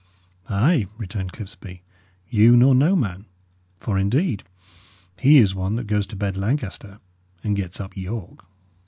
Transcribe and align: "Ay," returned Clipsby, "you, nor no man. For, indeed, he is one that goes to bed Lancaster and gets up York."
"Ay," 0.49 0.87
returned 0.97 1.31
Clipsby, 1.31 1.83
"you, 2.27 2.57
nor 2.57 2.73
no 2.73 2.95
man. 2.95 3.27
For, 3.77 3.99
indeed, 3.99 4.43
he 5.19 5.37
is 5.37 5.53
one 5.53 5.75
that 5.75 5.85
goes 5.85 6.07
to 6.07 6.15
bed 6.15 6.35
Lancaster 6.35 6.97
and 7.43 7.55
gets 7.55 7.79
up 7.79 7.95
York." 7.95 8.43